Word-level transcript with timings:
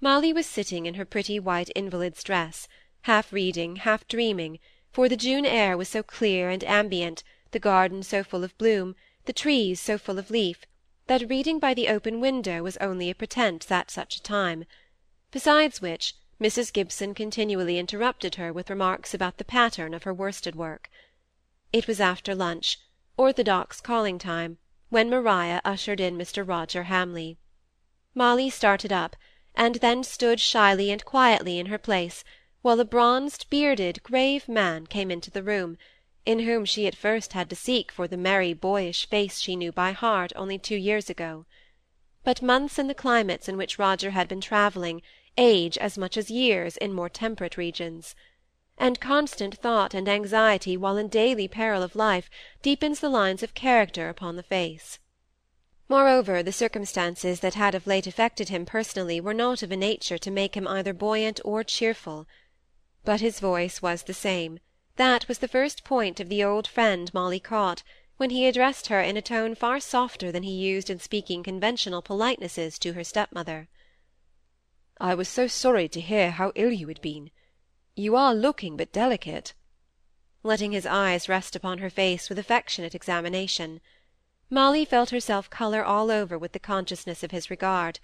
Molly 0.00 0.32
was 0.32 0.44
sitting 0.44 0.86
in 0.86 0.94
her 0.94 1.04
pretty 1.04 1.38
white 1.38 1.70
invalid's 1.76 2.24
dress, 2.24 2.66
half 3.02 3.32
reading, 3.32 3.76
half 3.76 4.08
dreaming, 4.08 4.58
for 4.90 5.08
the 5.08 5.16
June 5.16 5.46
air 5.46 5.76
was 5.76 5.88
so 5.88 6.02
clear 6.02 6.50
and 6.50 6.64
ambient, 6.64 7.22
the 7.52 7.60
garden 7.60 8.02
so 8.02 8.24
full 8.24 8.42
of 8.42 8.58
bloom, 8.58 8.96
the 9.26 9.32
trees 9.32 9.80
so 9.80 9.96
full 9.96 10.18
of 10.18 10.32
leaf, 10.32 10.66
that 11.06 11.30
reading 11.30 11.60
by 11.60 11.72
the 11.72 11.86
open 11.86 12.20
window 12.20 12.60
was 12.60 12.76
only 12.78 13.08
a 13.08 13.14
pretence 13.14 13.70
at 13.70 13.88
such 13.88 14.16
a 14.16 14.22
time; 14.24 14.64
besides 15.30 15.80
which, 15.80 16.16
Mrs. 16.40 16.72
Gibson 16.72 17.14
continually 17.14 17.78
interrupted 17.78 18.34
her 18.34 18.52
with 18.52 18.70
remarks 18.70 19.14
about 19.14 19.38
the 19.38 19.44
pattern 19.44 19.94
of 19.94 20.02
her 20.02 20.12
worsted 20.12 20.56
work. 20.56 20.90
It 21.72 21.86
was 21.86 22.00
after 22.00 22.34
lunch, 22.34 22.80
orthodox 23.16 23.80
calling 23.80 24.18
time, 24.18 24.58
when 24.88 25.08
Maria 25.08 25.60
ushered 25.64 26.00
in 26.00 26.18
Mr. 26.18 26.44
Roger 26.44 26.82
Hamley. 26.82 27.38
Molly 28.12 28.50
started 28.50 28.92
up, 28.92 29.14
and 29.56 29.76
then 29.76 30.02
stood 30.02 30.40
shyly 30.40 30.90
and 30.90 31.04
quietly 31.04 31.60
in 31.60 31.66
her 31.66 31.78
place, 31.78 32.24
while 32.62 32.80
a 32.80 32.84
bronzed, 32.84 33.48
bearded, 33.50 34.02
grave 34.02 34.48
man 34.48 34.84
came 34.84 35.12
into 35.12 35.30
the 35.30 35.44
room, 35.44 35.78
in 36.26 36.40
whom 36.40 36.64
she 36.64 36.88
at 36.88 36.96
first 36.96 37.34
had 37.34 37.48
to 37.48 37.54
seek 37.54 37.92
for 37.92 38.08
the 38.08 38.16
merry 38.16 38.52
boyish 38.52 39.08
face 39.08 39.38
she 39.38 39.54
knew 39.54 39.70
by 39.70 39.92
heart 39.92 40.32
only 40.34 40.58
two 40.58 40.74
years 40.74 41.08
ago. 41.08 41.46
But 42.24 42.42
months 42.42 42.80
in 42.80 42.88
the 42.88 42.94
climates 42.94 43.48
in 43.48 43.56
which 43.56 43.78
Roger 43.78 44.10
had 44.10 44.26
been 44.26 44.40
travelling 44.40 45.02
age 45.38 45.78
as 45.78 45.96
much 45.96 46.16
as 46.16 46.30
years 46.32 46.76
in 46.78 46.92
more 46.92 47.08
temperate 47.08 47.56
regions; 47.56 48.16
and 48.76 48.98
constant 48.98 49.56
thought 49.58 49.94
and 49.94 50.08
anxiety 50.08 50.76
while 50.76 50.96
in 50.96 51.06
daily 51.06 51.46
peril 51.46 51.82
of 51.84 51.94
life 51.94 52.28
deepens 52.60 52.98
the 52.98 53.08
lines 53.08 53.42
of 53.44 53.54
character 53.54 54.08
upon 54.08 54.34
the 54.34 54.42
face. 54.42 54.98
Moreover, 55.86 56.42
the 56.42 56.50
circumstances 56.50 57.40
that 57.40 57.52
had 57.52 57.74
of 57.74 57.86
late 57.86 58.06
affected 58.06 58.48
him 58.48 58.64
personally 58.64 59.20
were 59.20 59.34
not 59.34 59.62
of 59.62 59.70
a 59.70 59.76
nature 59.76 60.16
to 60.16 60.30
make 60.30 60.56
him 60.56 60.66
either 60.66 60.94
buoyant 60.94 61.40
or 61.44 61.62
cheerful. 61.62 62.26
But 63.04 63.20
his 63.20 63.38
voice 63.38 63.82
was 63.82 64.02
the 64.04 64.14
same; 64.14 64.60
that 64.96 65.28
was 65.28 65.40
the 65.40 65.46
first 65.46 65.84
point 65.84 66.20
of 66.20 66.30
the 66.30 66.42
old 66.42 66.66
friend 66.66 67.12
Molly 67.12 67.38
caught, 67.38 67.82
when 68.16 68.30
he 68.30 68.46
addressed 68.46 68.86
her 68.86 69.02
in 69.02 69.18
a 69.18 69.20
tone 69.20 69.54
far 69.54 69.78
softer 69.78 70.32
than 70.32 70.42
he 70.42 70.52
used 70.52 70.88
in 70.88 71.00
speaking 71.00 71.42
conventional 71.42 72.00
politenesses 72.00 72.78
to 72.78 72.94
her 72.94 73.04
stepmother. 73.04 73.68
"I 74.98 75.14
was 75.14 75.28
so 75.28 75.46
sorry 75.46 75.90
to 75.90 76.00
hear 76.00 76.30
how 76.30 76.52
ill 76.54 76.72
you 76.72 76.88
had 76.88 77.02
been. 77.02 77.30
You 77.94 78.16
are 78.16 78.34
looking 78.34 78.78
but 78.78 78.90
delicate," 78.90 79.52
letting 80.42 80.72
his 80.72 80.86
eyes 80.86 81.28
rest 81.28 81.54
upon 81.54 81.76
her 81.76 81.90
face 81.90 82.30
with 82.30 82.38
affectionate 82.38 82.94
examination. 82.94 83.82
Molly 84.54 84.84
felt 84.84 85.10
herself 85.10 85.50
colour 85.50 85.84
all 85.84 86.12
over 86.12 86.38
with 86.38 86.52
the 86.52 86.60
consciousness 86.60 87.24
of 87.24 87.32
his 87.32 87.50
regard. 87.50 87.98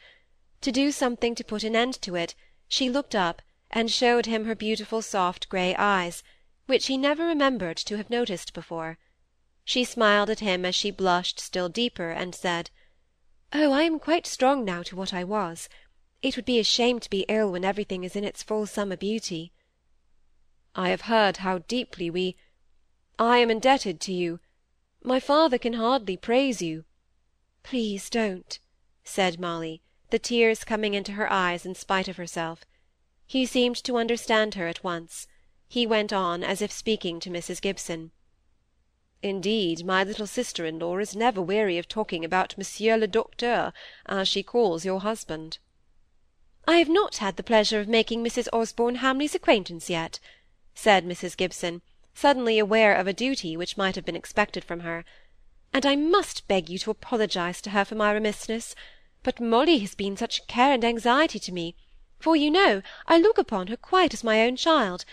To 0.63 0.73
do 0.73 0.91
something 0.91 1.37
to 1.37 1.45
put 1.45 1.63
an 1.63 1.77
end 1.77 2.03
to 2.03 2.17
it, 2.17 2.35
she 2.67 2.91
looked 2.91 3.15
up, 3.15 3.41
and 3.71 3.89
showed 3.89 4.27
him 4.27 4.47
her 4.47 4.57
beautiful 4.57 5.01
soft 5.01 5.49
grey 5.49 5.77
eyes, 5.77 6.25
which 6.67 6.89
he 6.89 6.97
never 6.97 7.25
remembered 7.25 7.77
to 7.77 7.99
have 7.99 8.11
noticed 8.11 8.53
before. 8.53 8.99
She 9.65 9.85
smiled 9.85 10.29
at 10.29 10.41
him 10.41 10.65
as 10.65 10.75
she 10.75 10.91
blushed 10.91 11.39
still 11.39 11.69
deeper, 11.69 12.11
and 12.11 12.35
said, 12.35 12.71
"Oh, 13.53 13.71
I 13.71 13.85
am 13.85 14.01
quite 14.01 14.27
strong 14.27 14.65
now 14.65 14.83
to 14.83 14.97
what 14.97 15.15
I 15.15 15.23
was. 15.23 15.69
It 16.21 16.35
would 16.35 16.47
be 16.47 16.59
a 16.59 16.65
shame 16.65 16.99
to 16.99 17.11
be 17.11 17.25
ill 17.29 17.53
when 17.53 17.65
everything 17.65 18.03
is 18.03 18.17
in 18.17 18.25
its 18.25 18.43
full 18.43 18.67
summer 18.67 18.97
beauty." 18.97 19.53
"I 20.75 20.89
have 20.89 21.03
heard 21.03 21.37
how 21.37 21.59
deeply 21.59 22.11
we 22.11 22.37
I 23.21 23.39
am 23.39 23.53
indebted 23.53 24.01
to 24.01 24.13
you 24.13 24.41
my 25.03 25.19
father 25.19 25.57
can 25.57 25.73
hardly 25.73 26.17
praise 26.17 26.61
you." 26.61 26.85
"Please 27.63 28.11
don't," 28.11 28.59
said 29.03 29.41
Molly, 29.41 29.83
the 30.11 30.19
tears 30.19 30.65
coming 30.65 30.95
into 30.95 31.13
her 31.13 31.33
eyes 31.33 31.65
in 31.65 31.75
spite 31.75 32.09
of 32.09 32.17
herself. 32.17 32.65
He 33.27 33.47
seemed 33.47 33.77
to 33.85 33.97
understand 33.97 34.55
her 34.55 34.67
at 34.67 34.85
once. 34.85 35.27
He 35.69 35.87
went 35.87 36.13
on, 36.13 36.43
as 36.43 36.61
if 36.61 36.73
speaking 36.73 37.21
to 37.21 37.31
Mrs. 37.31 37.61
Gibson. 37.63 38.11
Indeed, 39.23 39.85
my 39.85 40.03
little 40.03 40.27
sister-in-law 40.27 40.99
is 40.99 41.15
never 41.15 41.41
weary 41.41 41.79
of 41.79 41.87
talking 41.87 42.25
about 42.25 42.59
Monsieur 42.59 42.97
le 42.97 43.07
Docteur, 43.07 43.73
as 44.07 44.29
she 44.29 44.43
calls 44.43 44.85
your 44.85 45.01
husband. 45.01 45.59
I 46.67 46.79
have 46.79 46.89
not 46.89 47.19
had 47.19 47.37
the 47.37 47.43
pleasure 47.43 47.81
of 47.81 47.89
making 47.89 48.25
Mrs. 48.25 48.49
Osborne 48.53 48.97
Hamley's 48.97 49.35
acquaintance 49.35 49.89
yet," 49.89 50.21
said 50.75 51.05
Mrs. 51.05 51.37
Gibson, 51.37 51.83
suddenly 52.13 52.59
aware 52.59 52.93
of 52.93 53.07
a 53.07 53.13
duty 53.13 53.57
which 53.57 53.77
might 53.77 53.95
have 53.95 54.05
been 54.05 54.17
expected 54.17 54.65
from 54.65 54.81
her, 54.81 55.05
"and 55.73 55.87
I 55.87 55.95
must 55.95 56.49
beg 56.49 56.69
you 56.69 56.77
to 56.81 56.91
apologize 56.91 57.61
to 57.63 57.71
her 57.71 57.85
for 57.85 57.95
my 57.95 58.11
remissness; 58.11 58.75
but 59.23 59.39
Molly 59.39 59.79
has 59.79 59.95
been 59.95 60.17
such 60.17 60.45
care 60.49 60.73
and 60.73 60.85
anxiety 60.85 61.39
to 61.39 61.53
me, 61.53 61.77
for 62.19 62.35
you 62.35 62.51
know 62.51 62.83
I 63.07 63.17
look 63.17 63.39
upon 63.39 63.69
her 63.69 63.77
quite 63.77 64.13
as 64.13 64.25
my 64.25 64.41
own 64.43 64.57
child, 64.57 65.05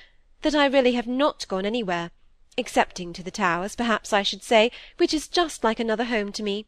that 0.41 0.55
I 0.55 0.65
really 0.65 0.93
have 0.93 1.05
not 1.05 1.47
gone 1.47 1.67
anywhere, 1.67 2.09
excepting 2.57 3.13
to 3.13 3.21
the 3.21 3.29
Towers, 3.29 3.75
perhaps 3.75 4.11
I 4.11 4.23
should 4.23 4.41
say, 4.41 4.71
which 4.97 5.13
is 5.13 5.27
just 5.27 5.63
like 5.63 5.79
another 5.79 6.05
home 6.05 6.31
to 6.31 6.41
me. 6.41 6.65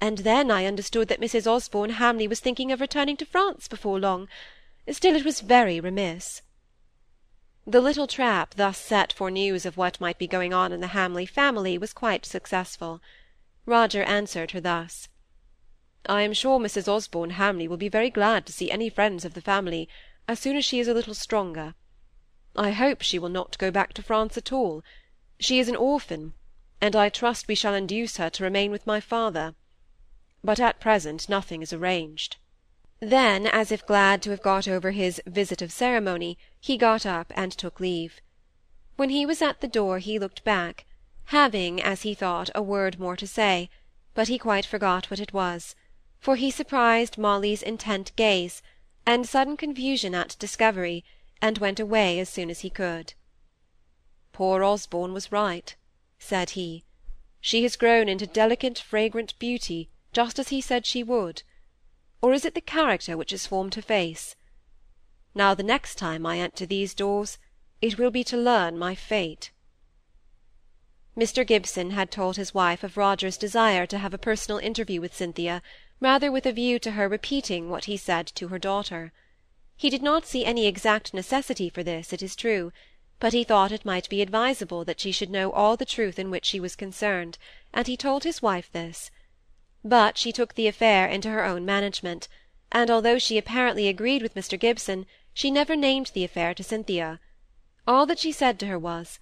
And 0.00 0.18
then 0.18 0.50
I 0.50 0.66
understood 0.66 1.06
that 1.06 1.20
Mrs. 1.20 1.46
Osborne 1.46 1.90
Hamley 1.90 2.26
was 2.26 2.40
thinking 2.40 2.72
of 2.72 2.80
returning 2.80 3.16
to 3.18 3.24
France 3.24 3.68
before 3.68 4.00
long. 4.00 4.28
Still 4.90 5.14
it 5.14 5.24
was 5.24 5.40
very 5.40 5.78
remiss. 5.78 6.42
The 7.64 7.80
little 7.80 8.08
trap 8.08 8.54
thus 8.56 8.76
set 8.76 9.12
for 9.12 9.30
news 9.30 9.64
of 9.64 9.76
what 9.76 10.00
might 10.00 10.18
be 10.18 10.26
going 10.26 10.52
on 10.52 10.72
in 10.72 10.80
the 10.80 10.88
Hamley 10.88 11.26
family 11.26 11.78
was 11.78 11.92
quite 11.92 12.26
successful. 12.26 13.00
Roger 13.66 14.02
answered 14.02 14.50
her 14.50 14.60
thus. 14.60 15.08
I 16.06 16.22
am 16.22 16.32
sure 16.32 16.58
Mrs. 16.58 16.88
Osborne 16.88 17.30
Hamley 17.30 17.68
will 17.68 17.76
be 17.76 17.88
very 17.88 18.10
glad 18.10 18.46
to 18.46 18.52
see 18.52 18.68
any 18.72 18.90
friends 18.90 19.24
of 19.24 19.34
the 19.34 19.40
family, 19.40 19.88
as 20.26 20.40
soon 20.40 20.56
as 20.56 20.64
she 20.64 20.80
is 20.80 20.88
a 20.88 20.94
little 20.94 21.14
stronger. 21.14 21.76
I 22.56 22.72
hope 22.72 23.00
she 23.00 23.20
will 23.20 23.28
not 23.28 23.58
go 23.58 23.70
back 23.70 23.92
to 23.92 24.02
France 24.02 24.36
at 24.36 24.52
all. 24.52 24.82
She 25.38 25.60
is 25.60 25.68
an 25.68 25.76
orphan, 25.76 26.34
and 26.80 26.96
I 26.96 27.08
trust 27.08 27.46
we 27.46 27.54
shall 27.54 27.74
induce 27.74 28.16
her 28.16 28.28
to 28.30 28.42
remain 28.42 28.72
with 28.72 28.88
my 28.88 28.98
father. 28.98 29.54
But 30.42 30.58
at 30.58 30.80
present 30.80 31.28
nothing 31.28 31.62
is 31.62 31.72
arranged. 31.72 32.38
Then, 33.04 33.48
as 33.48 33.72
if 33.72 33.84
glad 33.84 34.22
to 34.22 34.30
have 34.30 34.42
got 34.42 34.68
over 34.68 34.92
his 34.92 35.20
visit 35.26 35.60
of 35.60 35.72
ceremony, 35.72 36.38
he 36.60 36.76
got 36.76 37.04
up 37.04 37.32
and 37.34 37.50
took 37.50 37.80
leave. 37.80 38.20
When 38.94 39.10
he 39.10 39.26
was 39.26 39.42
at 39.42 39.60
the 39.60 39.66
door 39.66 39.98
he 39.98 40.20
looked 40.20 40.44
back, 40.44 40.84
having, 41.24 41.82
as 41.82 42.02
he 42.02 42.14
thought, 42.14 42.48
a 42.54 42.62
word 42.62 43.00
more 43.00 43.16
to 43.16 43.26
say, 43.26 43.70
but 44.14 44.28
he 44.28 44.38
quite 44.38 44.64
forgot 44.64 45.10
what 45.10 45.18
it 45.18 45.32
was, 45.32 45.74
for 46.20 46.36
he 46.36 46.48
surprised 46.48 47.18
Molly's 47.18 47.60
intent 47.60 48.14
gaze, 48.14 48.62
and 49.04 49.28
sudden 49.28 49.56
confusion 49.56 50.14
at 50.14 50.36
discovery, 50.38 51.04
and 51.40 51.58
went 51.58 51.80
away 51.80 52.20
as 52.20 52.28
soon 52.28 52.50
as 52.50 52.60
he 52.60 52.70
could. 52.70 53.14
Poor 54.32 54.62
Osborne 54.62 55.12
was 55.12 55.32
right, 55.32 55.74
said 56.20 56.50
he. 56.50 56.84
She 57.40 57.64
has 57.64 57.74
grown 57.74 58.08
into 58.08 58.28
delicate, 58.28 58.78
fragrant 58.78 59.36
beauty, 59.40 59.88
just 60.12 60.38
as 60.38 60.50
he 60.50 60.60
said 60.60 60.86
she 60.86 61.02
would 61.02 61.42
or 62.22 62.32
is 62.32 62.44
it 62.44 62.54
the 62.54 62.60
character 62.60 63.16
which 63.16 63.32
has 63.32 63.46
formed 63.46 63.74
her 63.74 63.82
face? 63.82 64.36
Now 65.34 65.54
the 65.54 65.62
next 65.62 65.96
time 65.96 66.24
I 66.24 66.38
enter 66.38 66.64
these 66.64 66.94
doors, 66.94 67.38
it 67.80 67.98
will 67.98 68.12
be 68.12 68.22
to 68.24 68.36
learn 68.36 68.78
my 68.78 68.94
fate. 68.94 69.50
Mr. 71.16 71.46
Gibson 71.46 71.90
had 71.90 72.10
told 72.10 72.36
his 72.36 72.54
wife 72.54 72.84
of 72.84 72.96
Roger's 72.96 73.36
desire 73.36 73.86
to 73.86 73.98
have 73.98 74.14
a 74.14 74.18
personal 74.18 74.58
interview 74.58 75.00
with 75.00 75.14
Cynthia, 75.14 75.60
rather 76.00 76.32
with 76.32 76.46
a 76.46 76.52
view 76.52 76.78
to 76.78 76.92
her 76.92 77.08
repeating 77.08 77.68
what 77.68 77.84
he 77.84 77.96
said 77.96 78.26
to 78.28 78.48
her 78.48 78.58
daughter. 78.58 79.12
He 79.76 79.90
did 79.90 80.02
not 80.02 80.24
see 80.24 80.44
any 80.44 80.66
exact 80.66 81.12
necessity 81.12 81.68
for 81.68 81.82
this, 81.82 82.12
it 82.12 82.22
is 82.22 82.36
true, 82.36 82.72
but 83.18 83.32
he 83.32 83.44
thought 83.44 83.72
it 83.72 83.84
might 83.84 84.08
be 84.08 84.22
advisable 84.22 84.84
that 84.84 85.00
she 85.00 85.12
should 85.12 85.30
know 85.30 85.50
all 85.52 85.76
the 85.76 85.84
truth 85.84 86.18
in 86.18 86.30
which 86.30 86.46
she 86.46 86.60
was 86.60 86.76
concerned, 86.76 87.36
and 87.74 87.86
he 87.86 87.96
told 87.96 88.24
his 88.24 88.40
wife 88.40 88.70
this 88.72 89.10
but 89.84 90.16
she 90.16 90.32
took 90.32 90.54
the 90.54 90.68
affair 90.68 91.06
into 91.08 91.28
her 91.28 91.44
own 91.44 91.64
management, 91.64 92.28
and 92.70 92.90
although 92.90 93.18
she 93.18 93.36
apparently 93.36 93.88
agreed 93.88 94.22
with 94.22 94.34
Mr. 94.34 94.58
Gibson, 94.58 95.06
she 95.34 95.50
never 95.50 95.74
named 95.74 96.10
the 96.14 96.24
affair 96.24 96.54
to 96.54 96.62
Cynthia. 96.62 97.20
All 97.86 98.06
that 98.06 98.18
she 98.18 98.30
said 98.32 98.58
to 98.60 98.66
her 98.66 98.78
was, 98.78 99.18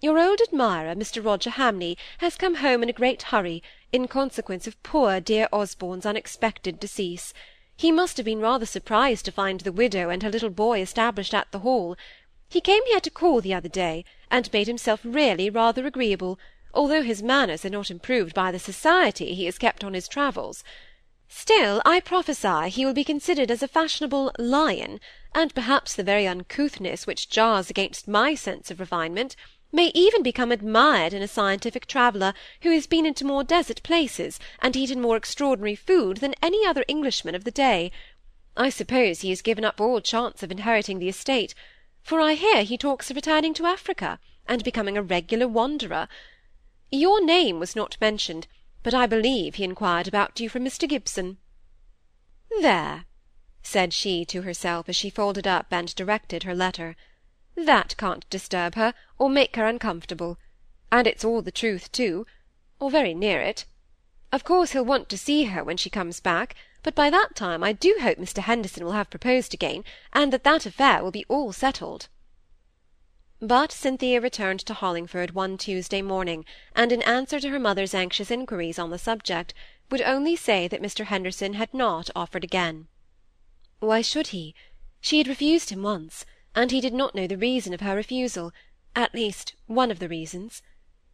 "Your 0.00 0.18
old 0.18 0.40
admirer, 0.40 0.94
Mr. 0.94 1.24
Roger 1.24 1.50
Hamley, 1.50 1.96
has 2.18 2.36
come 2.36 2.56
home 2.56 2.82
in 2.82 2.88
a 2.88 2.92
great 2.92 3.22
hurry, 3.22 3.62
in 3.90 4.06
consequence 4.08 4.66
of 4.66 4.80
poor 4.82 5.20
dear 5.20 5.48
Osborne's 5.52 6.04
unexpected 6.04 6.78
decease. 6.78 7.32
He 7.76 7.90
must 7.90 8.16
have 8.16 8.26
been 8.26 8.40
rather 8.40 8.66
surprised 8.66 9.24
to 9.24 9.32
find 9.32 9.60
the 9.60 9.72
widow 9.72 10.10
and 10.10 10.22
her 10.22 10.30
little 10.30 10.50
boy 10.50 10.80
established 10.80 11.32
at 11.32 11.50
the 11.50 11.60
Hall. 11.60 11.96
He 12.50 12.60
came 12.60 12.84
here 12.86 13.00
to 13.00 13.10
call 13.10 13.40
the 13.40 13.54
other 13.54 13.68
day, 13.68 14.04
and 14.30 14.52
made 14.52 14.66
himself 14.66 15.00
really 15.02 15.48
rather 15.48 15.86
agreeable, 15.86 16.38
although 16.74 17.02
his 17.02 17.22
manners 17.22 17.64
are 17.64 17.70
not 17.70 17.90
improved 17.90 18.34
by 18.34 18.50
the 18.50 18.58
society 18.58 19.34
he 19.34 19.46
has 19.46 19.58
kept 19.58 19.82
on 19.82 19.94
his 19.94 20.08
travels. 20.08 20.62
Still, 21.28 21.82
I 21.84 22.00
prophesy 22.00 22.70
he 22.70 22.86
will 22.86 22.94
be 22.94 23.04
considered 23.04 23.50
as 23.50 23.62
a 23.62 23.68
fashionable 23.68 24.32
lion, 24.38 24.98
and 25.34 25.54
perhaps 25.54 25.94
the 25.94 26.02
very 26.02 26.26
uncouthness 26.26 27.06
which 27.06 27.28
jars 27.28 27.68
against 27.68 28.08
my 28.08 28.34
sense 28.34 28.70
of 28.70 28.80
refinement 28.80 29.36
may 29.70 29.90
even 29.94 30.22
become 30.22 30.50
admired 30.50 31.12
in 31.12 31.20
a 31.20 31.28
scientific 31.28 31.86
traveller 31.86 32.32
who 32.62 32.70
has 32.70 32.86
been 32.86 33.04
into 33.04 33.26
more 33.26 33.44
desert 33.44 33.82
places, 33.82 34.40
and 34.60 34.74
eaten 34.74 35.00
more 35.00 35.16
extraordinary 35.16 35.74
food 35.74 36.16
than 36.18 36.34
any 36.42 36.66
other 36.66 36.84
Englishman 36.88 37.34
of 37.34 37.44
the 37.44 37.50
day. 37.50 37.92
I 38.56 38.70
suppose 38.70 39.20
he 39.20 39.28
has 39.28 39.42
given 39.42 39.64
up 39.64 39.80
all 39.80 40.00
chance 40.00 40.42
of 40.42 40.50
inheriting 40.50 40.98
the 40.98 41.10
estate, 41.10 41.54
for 42.02 42.20
I 42.20 42.34
hear 42.34 42.62
he 42.62 42.78
talks 42.78 43.10
of 43.10 43.16
returning 43.16 43.52
to 43.54 43.66
Africa, 43.66 44.18
and 44.46 44.64
becoming 44.64 44.96
a 44.96 45.02
regular 45.02 45.46
wanderer. 45.46 46.08
Your 46.90 47.22
name 47.22 47.58
was 47.60 47.76
not 47.76 47.98
mentioned, 48.00 48.46
but 48.82 48.94
I 48.94 49.04
believe 49.04 49.56
he 49.56 49.64
inquired 49.64 50.08
about 50.08 50.40
you 50.40 50.48
from 50.48 50.64
Mr. 50.64 50.88
Gibson." 50.88 51.36
"There," 52.62 53.04
said 53.62 53.92
she 53.92 54.24
to 54.24 54.40
herself 54.40 54.88
as 54.88 54.96
she 54.96 55.10
folded 55.10 55.46
up 55.46 55.66
and 55.70 55.94
directed 55.94 56.44
her 56.44 56.54
letter, 56.54 56.96
"that 57.54 57.94
can't 57.98 58.26
disturb 58.30 58.74
her, 58.76 58.94
or 59.18 59.28
make 59.28 59.56
her 59.56 59.66
uncomfortable; 59.66 60.38
and 60.90 61.06
it's 61.06 61.26
all 61.26 61.42
the 61.42 61.52
truth 61.52 61.92
too, 61.92 62.26
or 62.80 62.90
very 62.90 63.12
near 63.12 63.42
it. 63.42 63.66
Of 64.32 64.44
course 64.44 64.70
he'll 64.72 64.82
want 64.86 65.10
to 65.10 65.18
see 65.18 65.44
her 65.44 65.62
when 65.62 65.76
she 65.76 65.90
comes 65.90 66.20
back, 66.20 66.54
but 66.82 66.94
by 66.94 67.10
that 67.10 67.36
time 67.36 67.62
I 67.62 67.74
do 67.74 67.98
hope 68.00 68.16
Mr. 68.16 68.38
Henderson 68.38 68.82
will 68.82 68.92
have 68.92 69.10
proposed 69.10 69.52
again, 69.52 69.84
and 70.14 70.32
that 70.32 70.44
that 70.44 70.64
affair 70.64 71.02
will 71.04 71.10
be 71.10 71.26
all 71.28 71.52
settled." 71.52 72.08
But 73.40 73.70
Cynthia 73.70 74.20
returned 74.20 74.58
to 74.66 74.74
Hollingford 74.74 75.30
one 75.30 75.58
Tuesday 75.58 76.02
morning, 76.02 76.44
and 76.74 76.90
in 76.90 77.02
answer 77.02 77.38
to 77.38 77.50
her 77.50 77.60
mother's 77.60 77.94
anxious 77.94 78.32
inquiries 78.32 78.80
on 78.80 78.90
the 78.90 78.98
subject, 78.98 79.54
would 79.90 80.02
only 80.02 80.34
say 80.34 80.66
that 80.66 80.82
Mr. 80.82 81.04
Henderson 81.04 81.54
had 81.54 81.72
not 81.72 82.10
offered 82.16 82.42
again. 82.42 82.88
Why 83.78 84.02
should 84.02 84.28
he? 84.28 84.56
She 85.00 85.18
had 85.18 85.28
refused 85.28 85.70
him 85.70 85.84
once, 85.84 86.26
and 86.52 86.72
he 86.72 86.80
did 86.80 86.92
not 86.92 87.14
know 87.14 87.28
the 87.28 87.36
reason 87.36 87.72
of 87.72 87.80
her 87.80 87.94
refusal, 87.94 88.52
at 88.96 89.14
least 89.14 89.54
one 89.66 89.92
of 89.92 90.00
the 90.00 90.08
reasons. 90.08 90.60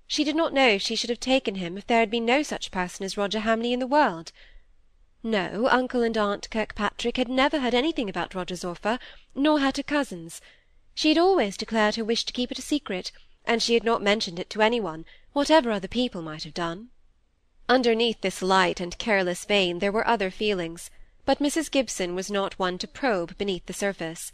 She 0.07 0.25
did 0.25 0.35
not 0.35 0.55
know 0.55 0.69
if 0.69 0.81
she 0.81 0.97
should 0.97 1.11
have 1.11 1.21
taken 1.21 1.57
him 1.57 1.77
if 1.77 1.87
there 1.87 2.01
had 2.01 2.11
been 2.11 2.25
no 2.25 2.43
such 2.43 2.71
person 2.71 3.05
as 3.05 3.19
Roger 3.19 3.41
Hamley 3.41 3.75
in 3.75 3.81
the 3.81 3.87
world. 3.87 4.33
No, 5.23 5.69
uncle 5.71 6.03
and 6.03 6.17
aunt 6.17 6.49
Kirkpatrick 6.51 7.19
had 7.19 7.29
never 7.29 7.61
heard 7.61 7.75
anything 7.75 8.09
about 8.09 8.35
Roger's 8.35 8.65
offer, 8.65 8.99
nor 9.35 9.61
had 9.61 9.77
her 9.77 9.83
cousins. 9.83 10.41
She 10.97 11.09
had 11.09 11.19
always 11.19 11.57
declared 11.57 11.97
her 11.97 12.05
wish 12.05 12.25
to 12.25 12.33
keep 12.33 12.53
it 12.53 12.59
a 12.59 12.63
secret, 12.63 13.11
and 13.45 13.61
she 13.61 13.75
had 13.75 13.83
not 13.83 14.01
mentioned 14.01 14.39
it 14.39 14.49
to 14.51 14.63
any 14.63 14.79
one, 14.79 15.05
whatever 15.33 15.73
other 15.73 15.89
people 15.89 16.23
might 16.23 16.45
have 16.45 16.55
done. 16.55 16.91
Underneath 17.69 18.21
this 18.21 18.43
light 18.43 18.79
and 18.79 18.97
careless 18.97 19.45
vein 19.45 19.81
there 19.81 19.91
were 19.91 20.07
other 20.07 20.31
feelings, 20.31 20.91
but 21.25 21.41
Mrs. 21.41 21.71
Gibson 21.71 22.15
was 22.15 22.31
not 22.31 22.59
one 22.61 22.79
to 22.79 22.87
probe 22.87 23.37
beneath 23.37 23.67
the 23.67 23.73
surface. 23.73 24.33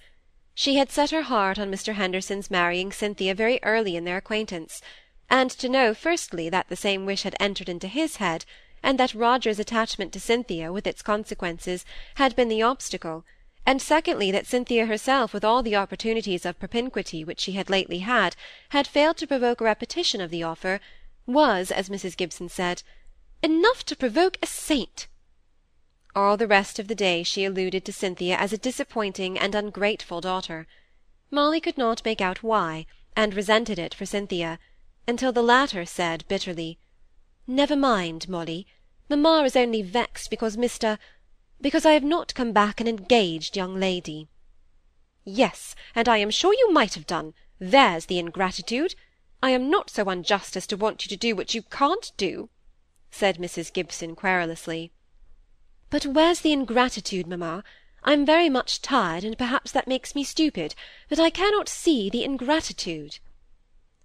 She 0.54 0.76
had 0.76 0.90
set 0.90 1.12
her 1.12 1.22
heart 1.22 1.58
on 1.58 1.70
Mr. 1.70 1.94
Henderson's 1.94 2.50
marrying 2.50 2.92
Cynthia 2.92 3.34
very 3.34 3.58
early 3.62 3.96
in 3.96 4.04
their 4.04 4.18
acquaintance, 4.18 4.82
and 5.30 5.50
to 5.52 5.68
know 5.68 5.94
firstly 5.94 6.50
that 6.50 6.68
the 6.68 6.76
same 6.76 7.06
wish 7.06 7.22
had 7.22 7.36
entered 7.40 7.70
into 7.70 7.88
his 7.88 8.16
head, 8.16 8.44
and 8.82 8.98
that 8.98 9.14
Roger's 9.14 9.58
attachment 9.58 10.12
to 10.12 10.20
Cynthia, 10.20 10.72
with 10.72 10.86
its 10.86 11.00
consequences, 11.00 11.86
had 12.16 12.36
been 12.36 12.48
the 12.48 12.62
obstacle 12.62 13.24
and 13.66 13.80
secondly 13.80 14.30
that 14.30 14.46
Cynthia 14.46 14.86
herself, 14.86 15.32
with 15.32 15.44
all 15.44 15.62
the 15.62 15.76
opportunities 15.76 16.46
of 16.46 16.58
propinquity 16.58 17.22
which 17.24 17.40
she 17.40 17.52
had 17.52 17.70
lately 17.70 17.98
had, 17.98 18.34
had 18.70 18.86
failed 18.86 19.16
to 19.18 19.26
provoke 19.26 19.60
a 19.60 19.64
repetition 19.64 20.20
of 20.20 20.30
the 20.30 20.42
offer, 20.42 20.80
was, 21.26 21.70
as 21.70 21.88
Mrs. 21.88 22.16
Gibson 22.16 22.48
said, 22.48 22.82
enough 23.42 23.84
to 23.84 23.96
provoke 23.96 24.38
a 24.42 24.46
saint. 24.46 25.06
All 26.16 26.36
the 26.36 26.48
rest 26.48 26.78
of 26.78 26.88
the 26.88 26.94
day 26.94 27.22
she 27.22 27.44
alluded 27.44 27.84
to 27.84 27.92
Cynthia 27.92 28.36
as 28.36 28.52
a 28.52 28.58
disappointing 28.58 29.38
and 29.38 29.54
ungrateful 29.54 30.20
daughter. 30.20 30.66
Molly 31.30 31.60
could 31.60 31.78
not 31.78 32.04
make 32.04 32.20
out 32.20 32.42
why, 32.42 32.86
and 33.14 33.34
resented 33.34 33.78
it 33.78 33.94
for 33.94 34.06
Cynthia, 34.06 34.58
until 35.06 35.32
the 35.32 35.42
latter 35.42 35.84
said 35.84 36.24
bitterly, 36.26 36.78
"Never 37.46 37.76
mind, 37.76 38.28
Molly. 38.28 38.66
Mamma 39.08 39.44
is 39.44 39.54
only 39.54 39.82
vexed 39.82 40.30
because 40.30 40.56
Mr 40.56 40.98
because 41.60 41.84
I 41.84 41.92
have 41.92 42.02
not 42.02 42.34
come 42.34 42.52
back 42.52 42.80
an 42.80 42.88
engaged 42.88 43.56
young 43.56 43.78
lady." 43.78 44.28
"Yes, 45.24 45.74
and 45.94 46.08
I 46.08 46.16
am 46.16 46.30
sure 46.30 46.54
you 46.54 46.72
might 46.72 46.94
have 46.94 47.06
done. 47.06 47.34
There's 47.58 48.06
the 48.06 48.18
ingratitude. 48.18 48.94
I 49.42 49.50
am 49.50 49.68
not 49.68 49.90
so 49.90 50.08
unjust 50.08 50.56
as 50.56 50.66
to 50.68 50.76
want 50.76 51.04
you 51.04 51.08
to 51.10 51.16
do 51.16 51.36
what 51.36 51.54
you 51.54 51.62
can't 51.62 52.12
do," 52.16 52.48
said 53.10 53.36
Mrs. 53.36 53.72
Gibson 53.72 54.16
querulously. 54.16 54.92
"But 55.90 56.06
where's 56.06 56.40
the 56.40 56.52
ingratitude, 56.52 57.26
mamma? 57.26 57.62
I'm 58.02 58.24
very 58.24 58.48
much 58.48 58.80
tired, 58.80 59.24
and 59.24 59.36
perhaps 59.36 59.70
that 59.72 59.86
makes 59.86 60.14
me 60.14 60.24
stupid, 60.24 60.74
but 61.10 61.20
I 61.20 61.28
cannot 61.28 61.68
see 61.68 62.08
the 62.08 62.24
ingratitude." 62.24 63.18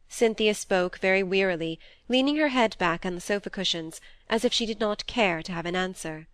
Cynthia 0.09 0.53
spoke 0.53 0.99
very 0.99 1.23
wearily, 1.23 1.79
leaning 2.09 2.35
her 2.35 2.49
head 2.49 2.77
back 2.77 3.05
on 3.05 3.15
the 3.15 3.21
sofa 3.21 3.49
cushions, 3.49 4.01
as 4.29 4.43
if 4.43 4.51
she 4.51 4.65
did 4.65 4.79
not 4.79 5.05
care 5.07 5.41
to 5.41 5.53
have 5.53 5.65
an 5.65 5.75
answer. 5.75 6.27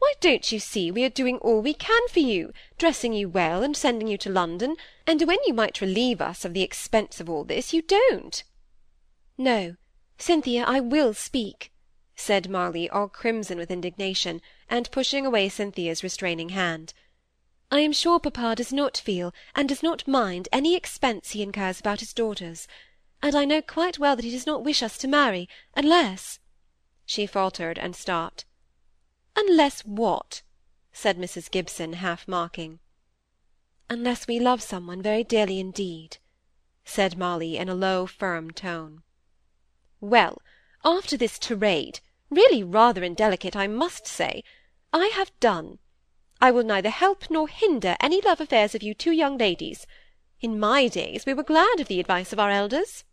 Why, 0.00 0.14
don't 0.18 0.50
you 0.50 0.58
see 0.58 0.90
we 0.90 1.04
are 1.04 1.10
doing 1.10 1.36
all 1.40 1.60
we 1.60 1.74
can 1.74 2.08
for 2.08 2.20
you, 2.20 2.54
dressing 2.78 3.12
you 3.12 3.28
well, 3.28 3.62
and 3.62 3.76
sending 3.76 4.08
you 4.08 4.16
to 4.16 4.30
London, 4.30 4.76
and 5.06 5.20
when 5.22 5.36
you 5.44 5.52
might 5.52 5.82
relieve 5.82 6.22
us 6.22 6.42
of 6.42 6.54
the 6.54 6.62
expense 6.62 7.20
of 7.20 7.28
all 7.28 7.44
this, 7.44 7.74
you 7.74 7.82
don't." 7.82 8.42
"No, 9.36 9.76
Cynthia, 10.16 10.64
I 10.66 10.80
will 10.80 11.12
speak," 11.12 11.70
said 12.16 12.48
Molly, 12.48 12.88
all 12.88 13.08
crimson 13.10 13.58
with 13.58 13.70
indignation, 13.70 14.40
and 14.70 14.90
pushing 14.90 15.26
away 15.26 15.50
Cynthia's 15.50 16.02
restraining 16.02 16.48
hand. 16.48 16.94
"I 17.70 17.80
am 17.80 17.92
sure 17.92 18.18
papa 18.18 18.54
does 18.56 18.72
not 18.72 18.96
feel, 18.96 19.34
and 19.54 19.68
does 19.68 19.82
not 19.82 20.08
mind, 20.08 20.48
any 20.50 20.74
expense 20.74 21.32
he 21.32 21.42
incurs 21.42 21.78
about 21.78 22.00
his 22.00 22.14
daughters; 22.14 22.66
and 23.22 23.36
I 23.36 23.44
know 23.44 23.60
quite 23.60 23.98
well 23.98 24.16
that 24.16 24.24
he 24.24 24.30
does 24.30 24.46
not 24.46 24.64
wish 24.64 24.82
us 24.82 24.96
to 24.96 25.08
marry, 25.08 25.46
unless—" 25.76 26.38
She 27.04 27.26
faltered 27.26 27.78
and 27.78 27.94
stopped. 27.94 28.46
"Unless 29.36 29.82
what?" 29.84 30.42
said 30.92 31.16
Mrs. 31.16 31.52
Gibson, 31.52 31.92
half 31.92 32.26
mocking. 32.26 32.80
"Unless 33.88 34.26
we 34.26 34.40
love 34.40 34.60
some 34.60 34.88
one 34.88 35.00
very 35.00 35.22
dearly 35.22 35.60
indeed," 35.60 36.18
said 36.84 37.16
Molly, 37.16 37.56
in 37.56 37.68
a 37.68 37.74
low, 37.76 38.08
firm 38.08 38.50
tone. 38.50 39.04
"Well, 40.00 40.42
after 40.84 41.16
this 41.16 41.38
tirade, 41.38 42.00
really 42.28 42.64
rather 42.64 43.04
indelicate, 43.04 43.54
I 43.54 43.68
must 43.68 44.04
say, 44.04 44.42
I 44.92 45.06
have 45.14 45.30
done. 45.38 45.78
I 46.40 46.50
will 46.50 46.64
neither 46.64 46.90
help 46.90 47.30
nor 47.30 47.46
hinder 47.46 47.96
any 48.00 48.20
love 48.20 48.40
affairs 48.40 48.74
of 48.74 48.82
you 48.82 48.94
two 48.94 49.12
young 49.12 49.38
ladies. 49.38 49.86
In 50.40 50.58
my 50.58 50.88
days 50.88 51.24
we 51.24 51.34
were 51.34 51.44
glad 51.44 51.78
of 51.78 51.86
the 51.86 52.00
advice 52.00 52.32
of 52.32 52.40
our 52.40 52.50
elders." 52.50 53.04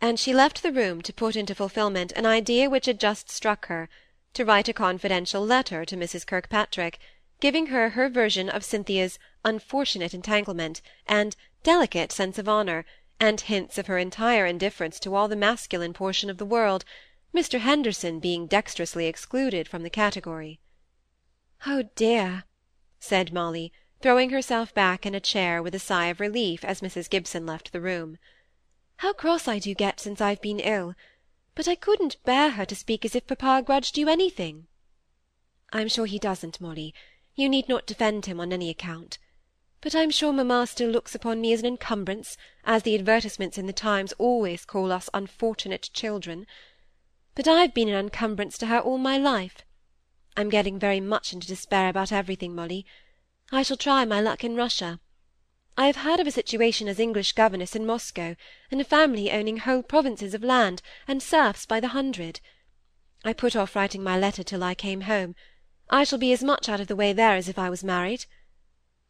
And 0.00 0.20
she 0.20 0.32
left 0.32 0.62
the 0.62 0.70
room 0.70 1.02
to 1.02 1.12
put 1.12 1.34
into 1.34 1.56
fulfilment 1.56 2.12
an 2.12 2.24
idea 2.24 2.70
which 2.70 2.86
had 2.86 3.00
just 3.00 3.28
struck 3.28 3.66
her 3.66 3.88
to 4.34 4.44
write 4.44 4.68
a 4.68 4.72
confidential 4.72 5.44
letter 5.44 5.84
to 5.84 5.96
Mrs. 5.96 6.26
Kirkpatrick, 6.26 6.98
giving 7.40 7.66
her 7.66 7.90
her 7.90 8.08
version 8.08 8.48
of 8.48 8.64
Cynthia's 8.64 9.18
unfortunate 9.44 10.14
entanglement, 10.14 10.80
and 11.06 11.34
delicate 11.62 12.12
sense 12.12 12.38
of 12.38 12.48
honour, 12.48 12.84
and 13.18 13.40
hints 13.40 13.76
of 13.76 13.86
her 13.86 13.98
entire 13.98 14.46
indifference 14.46 15.00
to 15.00 15.14
all 15.14 15.28
the 15.28 15.36
masculine 15.36 15.92
portion 15.92 16.30
of 16.30 16.38
the 16.38 16.46
world, 16.46 16.84
Mr. 17.34 17.60
Henderson 17.60 18.18
being 18.18 18.46
dexterously 18.46 19.06
excluded 19.06 19.68
from 19.68 19.82
the 19.82 19.90
category. 19.90 20.58
"Oh 21.66 21.82
dear!" 21.94 22.44
said 22.98 23.32
Molly, 23.32 23.72
throwing 24.00 24.30
herself 24.30 24.74
back 24.74 25.04
in 25.04 25.14
a 25.14 25.20
chair 25.20 25.62
with 25.62 25.74
a 25.74 25.78
sigh 25.78 26.06
of 26.06 26.20
relief 26.20 26.64
as 26.64 26.80
Mrs. 26.80 27.10
Gibson 27.10 27.46
left 27.46 27.72
the 27.72 27.80
room. 27.80 28.18
"How 28.96 29.12
cross 29.12 29.46
I 29.46 29.58
do 29.58 29.74
get 29.74 30.00
since 30.00 30.20
I've 30.20 30.40
been 30.40 30.60
ill! 30.60 30.94
But 31.54 31.66
I 31.66 31.74
couldn't 31.74 32.22
bear 32.24 32.50
her 32.50 32.64
to 32.64 32.74
speak 32.74 33.04
as 33.04 33.14
if 33.14 33.26
papa 33.26 33.62
grudged 33.64 33.98
you 33.98 34.08
anything." 34.08 34.66
"I'm 35.72 35.88
sure 35.88 36.06
he 36.06 36.18
doesn't, 36.18 36.60
Molly. 36.60 36.94
You 37.34 37.48
need 37.48 37.68
not 37.68 37.86
defend 37.86 38.26
him 38.26 38.40
on 38.40 38.52
any 38.52 38.70
account. 38.70 39.18
But 39.80 39.94
I'm 39.94 40.10
sure 40.10 40.32
mamma 40.32 40.66
still 40.66 40.90
looks 40.90 41.14
upon 41.14 41.40
me 41.40 41.52
as 41.54 41.60
an 41.60 41.66
encumbrance, 41.66 42.36
as 42.64 42.82
the 42.82 42.94
advertisements 42.94 43.56
in 43.56 43.66
the 43.66 43.72
Times 43.72 44.12
always 44.18 44.64
call 44.64 44.92
us 44.92 45.08
unfortunate 45.14 45.88
children. 45.94 46.46
But 47.34 47.48
I've 47.48 47.72
been 47.72 47.88
an 47.88 47.94
encumbrance 47.94 48.58
to 48.58 48.66
her 48.66 48.78
all 48.78 48.98
my 48.98 49.16
life. 49.16 49.64
I'm 50.36 50.50
getting 50.50 50.78
very 50.78 51.00
much 51.00 51.32
into 51.32 51.46
despair 51.46 51.88
about 51.88 52.12
everything, 52.12 52.54
Molly. 52.54 52.84
I 53.50 53.62
shall 53.62 53.78
try 53.78 54.04
my 54.04 54.20
luck 54.20 54.44
in 54.44 54.54
Russia. 54.54 55.00
I 55.76 55.86
have 55.86 55.96
heard 55.96 56.20
of 56.20 56.26
a 56.26 56.30
situation 56.30 56.88
as 56.88 56.98
English 56.98 57.32
governess 57.32 57.74
in 57.74 57.86
Moscow, 57.86 58.36
and 58.70 58.80
a 58.80 58.84
family 58.84 59.30
owning 59.30 59.58
whole 59.58 59.82
provinces 59.82 60.34
of 60.34 60.42
land, 60.42 60.82
and 61.08 61.22
serfs 61.22 61.66
by 61.66 61.80
the 61.80 61.88
hundred. 61.88 62.40
I 63.24 63.32
put 63.32 63.56
off 63.56 63.76
writing 63.76 64.02
my 64.02 64.18
letter 64.18 64.42
till 64.42 64.62
I 64.64 64.74
came 64.74 65.02
home. 65.02 65.34
I 65.88 66.04
shall 66.04 66.18
be 66.18 66.32
as 66.32 66.42
much 66.42 66.68
out 66.68 66.80
of 66.80 66.86
the 66.86 66.96
way 66.96 67.12
there 67.12 67.36
as 67.36 67.48
if 67.48 67.58
I 67.58 67.70
was 67.70 67.84
married. 67.84 68.26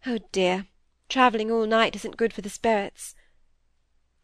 Oh 0.07 0.19
dear, 0.33 0.67
travelling 1.09 1.51
all 1.51 1.67
night 1.67 1.97
isn't 1.97 2.17
good 2.17 2.33
for 2.33 2.41
the 2.41 2.49
spirits. 2.49 3.15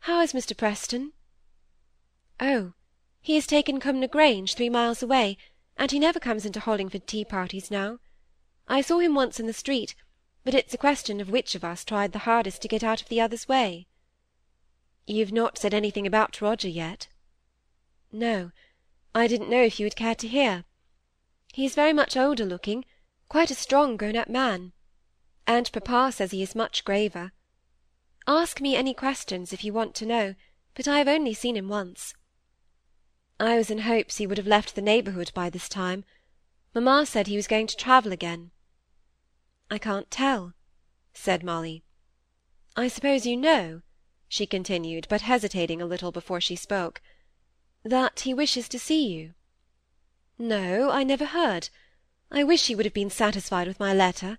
How 0.01 0.21
is 0.21 0.33
Mr. 0.33 0.57
Preston? 0.57 1.13
Oh, 2.41 2.75
he 3.21 3.35
has 3.35 3.47
taken 3.47 3.81
Cumnor 3.81 4.09
Grange, 4.09 4.55
three 4.55 4.71
miles 4.71 5.03
away, 5.03 5.37
and 5.77 5.91
he 5.91 5.99
never 5.99 6.21
comes 6.21 6.47
into 6.47 6.61
Hollingford 6.61 7.07
tea 7.07 7.25
parties 7.25 7.71
now. 7.71 7.99
I 8.69 8.81
saw 8.81 9.01
him 9.01 9.15
once 9.15 9.41
in 9.41 9.47
the 9.47 9.53
street, 9.53 9.95
but 10.47 10.55
it's 10.55 10.73
a 10.73 10.79
question 10.79 11.21
of 11.21 11.29
which 11.29 11.57
of 11.57 11.65
us 11.65 11.85
tried 11.85 12.13
the 12.13 12.21
hardest 12.21 12.63
to 12.63 12.69
get 12.69 12.85
out 12.85 13.03
of 13.03 13.09
the 13.09 13.21
other's 13.21 13.49
way. 13.49 13.89
You've 15.05 15.33
not 15.33 15.59
said 15.59 15.75
anything 15.75 16.07
about 16.07 16.41
Roger 16.41 16.69
yet? 16.69 17.09
No, 18.13 18.53
I 19.13 19.27
didn't 19.27 19.51
know 19.51 19.65
if 19.65 19.81
you 19.81 19.87
would 19.87 19.97
care 19.97 20.15
to 20.15 20.29
hear. 20.29 20.63
He 21.53 21.65
is 21.65 21.75
very 21.75 21.93
much 21.93 22.17
older 22.17 22.45
looking, 22.45 22.85
quite 23.29 23.51
a 23.51 23.57
strong 23.57 23.97
grown-up 23.97 24.29
man, 24.29 24.73
and 25.49 25.73
papa 25.73 26.13
says 26.13 26.31
he 26.31 26.43
is 26.43 26.55
much 26.55 26.85
graver. 26.85 27.33
Ask 28.29 28.61
me 28.61 28.77
any 28.77 28.95
questions 28.95 29.53
if 29.53 29.65
you 29.65 29.73
want 29.73 29.97
to 29.97 30.07
know, 30.07 30.37
but 30.77 30.87
I 30.87 30.99
have 30.99 31.09
only 31.09 31.35
seen 31.35 31.57
him 31.57 31.69
once. 31.69 32.15
I 33.41 33.57
was 33.57 33.69
in 33.69 33.79
hopes 33.79 34.19
he 34.19 34.29
would 34.29 34.39
have 34.39 34.47
left 34.47 34.77
the 34.77 34.81
neighbourhood 34.81 35.33
by 35.35 35.51
this 35.51 35.69
time. 35.69 36.05
Mamma 36.73 37.05
said 37.05 37.27
he 37.27 37.35
was 37.35 37.49
going 37.49 37.67
to 37.67 37.77
travel 37.77 38.13
again. 38.13 38.53
I 39.71 39.79
can't 39.79 40.11
tell, 40.11 40.55
said 41.13 41.43
Molly. 41.43 41.83
I 42.77 42.89
suppose 42.89 43.27
you 43.27 43.37
know, 43.37 43.83
she 44.29 44.47
continued, 44.47 45.07
but 45.09 45.23
hesitating 45.23 45.81
a 45.81 45.87
little 45.87 46.13
before 46.13 46.41
she 46.41 46.57
spoke, 46.57 47.01
that 47.85 48.21
he 48.21 48.35
wishes 48.35 48.69
to 48.69 48.79
see 48.79 49.07
you. 49.07 49.35
No, 50.39 50.91
I 50.91 51.03
never 51.03 51.27
heard. 51.27 51.71
I 52.31 52.45
wish 52.45 52.67
he 52.67 52.75
would 52.75 52.85
have 52.85 52.95
been 52.95 53.11
satisfied 53.11 53.67
with 53.67 53.81
my 53.81 53.95
letter. 53.95 54.39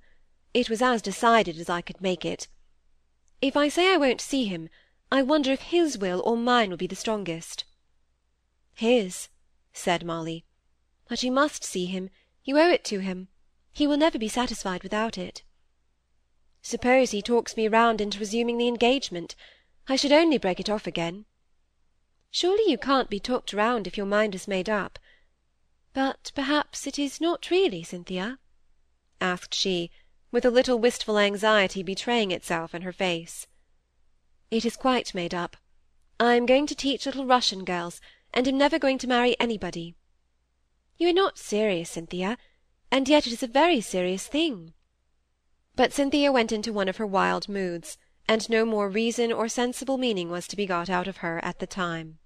It 0.54 0.70
was 0.70 0.82
as 0.82 1.02
decided 1.02 1.58
as 1.58 1.70
I 1.70 1.82
could 1.82 2.02
make 2.02 2.24
it. 2.24 2.48
If 3.42 3.58
I 3.58 3.70
say 3.70 3.94
I 3.94 3.98
won't 3.98 4.22
see 4.22 4.46
him, 4.46 4.70
I 5.12 5.22
wonder 5.24 5.52
if 5.52 5.62
his 5.62 5.98
will 5.98 6.22
or 6.26 6.38
mine 6.38 6.70
will 6.70 6.78
be 6.78 6.88
the 6.88 6.96
strongest. 6.96 7.64
His, 8.74 9.30
said 9.74 10.06
Molly. 10.06 10.46
But 11.08 11.24
you 11.24 11.32
must 11.32 11.64
see 11.64 11.86
him. 11.86 12.10
You 12.44 12.60
owe 12.60 12.70
it 12.70 12.84
to 12.86 13.00
him. 13.00 13.30
He 13.78 13.86
will 13.86 13.98
never 13.98 14.18
be 14.18 14.28
satisfied 14.28 14.82
without 14.82 15.20
it. 15.20 15.44
Suppose 16.64 17.12
he 17.12 17.22
talks 17.22 17.56
me 17.56 17.68
round 17.68 18.02
into 18.02 18.18
resuming 18.18 18.58
the 18.58 18.68
engagement. 18.68 19.36
I 19.88 19.96
should 19.96 20.12
only 20.12 20.40
break 20.40 20.60
it 20.60 20.68
off 20.68 20.88
again. 20.88 21.26
Surely 22.32 22.72
you 22.72 22.80
can't 22.80 23.08
be 23.08 23.20
talked 23.20 23.54
round 23.54 23.86
if 23.86 23.96
your 23.96 24.08
mind 24.08 24.34
is 24.34 24.48
made 24.48 24.68
up. 24.68 24.98
But 25.94 26.32
perhaps 26.34 26.88
it 26.88 26.98
is 26.98 27.22
not 27.22 27.52
really, 27.52 27.84
Cynthia? 27.84 28.40
asked 29.22 29.54
she, 29.54 29.92
with 30.32 30.44
a 30.44 30.50
little 30.50 30.80
wistful 30.80 31.20
anxiety 31.20 31.84
betraying 31.84 32.32
itself 32.32 32.74
in 32.74 32.82
her 32.82 32.92
face. 32.92 33.46
It 34.50 34.66
is 34.66 34.76
quite 34.76 35.14
made 35.14 35.36
up. 35.36 35.56
I 36.20 36.34
am 36.34 36.48
going 36.48 36.66
to 36.66 36.74
teach 36.74 37.06
little 37.06 37.28
Russian 37.28 37.64
girls, 37.64 38.02
and 38.34 38.48
am 38.48 38.58
never 38.58 38.80
going 38.80 38.98
to 38.98 39.08
marry 39.08 39.40
anybody. 39.40 39.94
You 40.98 41.10
are 41.10 41.14
not 41.14 41.38
serious, 41.38 41.92
Cynthia, 41.92 42.40
and 42.92 43.08
yet 43.10 43.28
it 43.28 43.34
is 43.34 43.44
a 43.44 43.48
very 43.48 43.82
serious 43.82 44.28
thing. 44.28 44.74
But 45.76 45.94
Cynthia 45.94 46.32
went 46.32 46.52
into 46.52 46.74
one 46.74 46.88
of 46.88 46.98
her 46.98 47.06
wild 47.06 47.48
moods, 47.48 47.98
and 48.28 48.50
no 48.50 48.66
more 48.66 48.90
reason 48.90 49.32
or 49.32 49.48
sensible 49.48 49.98
meaning 49.98 50.30
was 50.30 50.48
to 50.48 50.56
be 50.56 50.66
got 50.66 50.90
out 50.90 51.08
of 51.08 51.18
her 51.18 51.44
at 51.44 51.60
the 51.60 51.68
time. 51.68 52.20